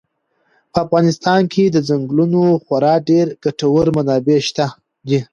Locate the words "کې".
1.53-1.63